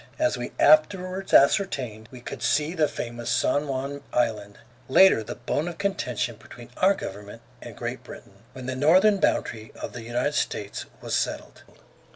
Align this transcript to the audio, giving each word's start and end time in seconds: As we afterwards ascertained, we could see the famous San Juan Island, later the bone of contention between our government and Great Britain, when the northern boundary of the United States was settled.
As 0.17 0.35
we 0.35 0.51
afterwards 0.59 1.31
ascertained, 1.31 2.09
we 2.11 2.21
could 2.21 2.41
see 2.41 2.73
the 2.73 2.87
famous 2.87 3.29
San 3.29 3.67
Juan 3.67 4.01
Island, 4.11 4.57
later 4.89 5.23
the 5.23 5.35
bone 5.35 5.67
of 5.67 5.77
contention 5.77 6.37
between 6.37 6.71
our 6.77 6.95
government 6.95 7.43
and 7.61 7.77
Great 7.77 8.03
Britain, 8.03 8.37
when 8.53 8.65
the 8.65 8.75
northern 8.75 9.17
boundary 9.19 9.71
of 9.79 9.93
the 9.93 10.01
United 10.01 10.33
States 10.33 10.85
was 11.03 11.13
settled. 11.15 11.61